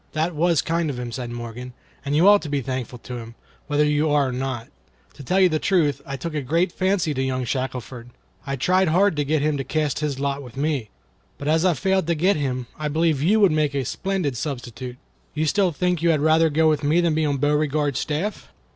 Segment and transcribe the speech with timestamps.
[0.13, 3.17] (1) "That was kind of him," said Morgan; "and you ought to be thankful to
[3.19, 3.35] him,
[3.67, 4.67] whether you are or not.
[5.13, 8.09] To tell the truth, I took a great fancy to young Shackelford,
[8.47, 10.89] and tried hard to get him to cast his lot with me.
[11.37, 14.97] But as I failed to get him, I believe you would make a splendid substitute.
[15.35, 18.47] You still think you had rather go with me than be on Beauregard's staff?"